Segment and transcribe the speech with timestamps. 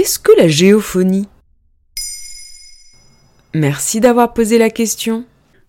[0.00, 1.28] qu'est-ce que la géophonie?
[3.52, 5.26] Merci d'avoir posé la question.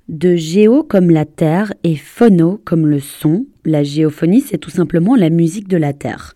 [0.07, 5.17] De géo comme la terre et phono comme le son, la géophonie c'est tout simplement
[5.17, 6.35] la musique de la terre.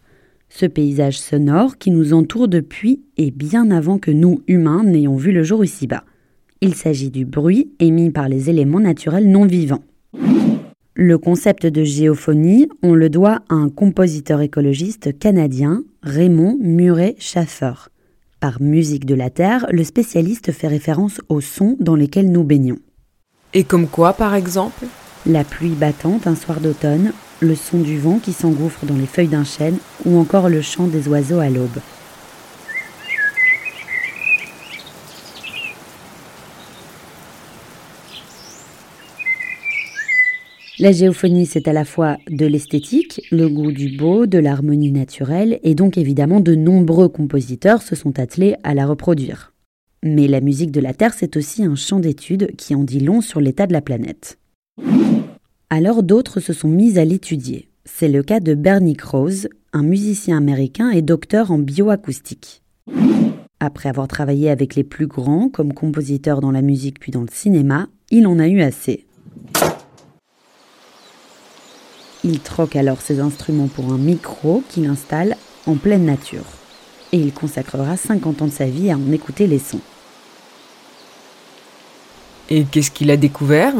[0.49, 5.31] Ce paysage sonore qui nous entoure depuis et bien avant que nous, humains, n'ayons vu
[5.31, 6.03] le jour ici-bas.
[6.59, 9.85] Il s'agit du bruit émis par les éléments naturels non vivants.
[10.97, 17.73] Le concept de géophonie, on le doit à un compositeur écologiste canadien, Raymond Murray Schaffer.
[18.39, 22.79] Par musique de la Terre, le spécialiste fait référence aux sons dans lesquels nous baignons.
[23.53, 24.85] Et comme quoi, par exemple?
[25.25, 29.27] La pluie battante un soir d'automne, le son du vent qui s'engouffre dans les feuilles
[29.27, 31.81] d'un chêne ou encore le chant des oiseaux à l'aube.
[40.77, 45.57] La géophonie, c'est à la fois de l'esthétique, le goût du beau, de l'harmonie naturelle,
[45.63, 49.53] et donc évidemment de nombreux compositeurs se sont attelés à la reproduire.
[50.03, 53.21] Mais la musique de la Terre, c'est aussi un champ d'étude qui en dit long
[53.21, 54.37] sur l'état de la planète.
[55.69, 57.69] Alors d'autres se sont mis à l'étudier.
[57.85, 62.61] C'est le cas de Bernie Krause, un musicien américain et docteur en bioacoustique.
[63.61, 67.29] Après avoir travaillé avec les plus grands comme compositeur dans la musique puis dans le
[67.31, 69.05] cinéma, il en a eu assez.
[72.27, 75.37] Il troque alors ses instruments pour un micro qu'il installe
[75.67, 76.45] en pleine nature.
[77.11, 79.79] Et il consacrera 50 ans de sa vie à en écouter les sons.
[82.49, 83.75] Et qu'est-ce qu'il a découvert?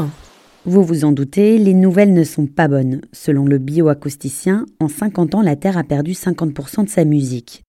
[0.63, 3.01] Vous vous en doutez, les nouvelles ne sont pas bonnes.
[3.13, 7.63] Selon le bioacousticien, en 50 ans, la Terre a perdu 50% de sa musique.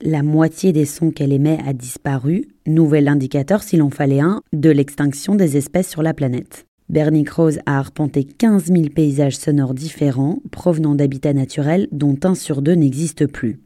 [0.00, 4.70] La moitié des sons qu'elle émet a disparu, nouvel indicateur, s'il en fallait un, de
[4.70, 6.66] l'extinction des espèces sur la planète.
[6.90, 12.62] Bernie Krause a arpenté 15 000 paysages sonores différents provenant d'habitats naturels dont un sur
[12.62, 13.60] deux n'existe plus.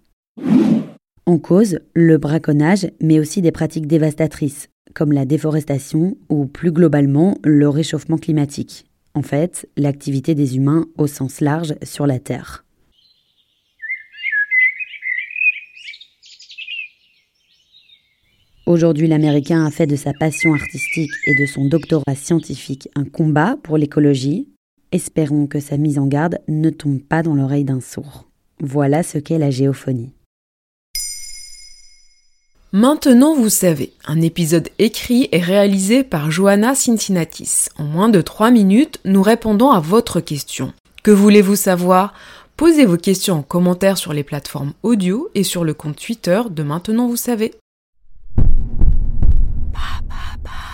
[1.25, 7.39] En cause, le braconnage, mais aussi des pratiques dévastatrices, comme la déforestation ou plus globalement
[7.43, 8.85] le réchauffement climatique.
[9.15, 12.64] En fait, l'activité des humains au sens large sur la Terre.
[18.67, 23.57] Aujourd'hui, l'Américain a fait de sa passion artistique et de son doctorat scientifique un combat
[23.63, 24.49] pour l'écologie.
[24.91, 28.27] Espérons que sa mise en garde ne tombe pas dans l'oreille d'un sourd.
[28.61, 30.13] Voilà ce qu'est la géophonie.
[32.73, 37.69] Maintenant, vous savez, un épisode écrit et réalisé par Johanna Cincinnatis.
[37.77, 40.73] En moins de 3 minutes, nous répondons à votre question.
[41.03, 42.15] Que voulez-vous savoir?
[42.57, 46.63] Posez vos questions en commentaire sur les plateformes audio et sur le compte Twitter de
[46.63, 47.53] Maintenant, vous savez.
[50.09, 50.74] 爸爸。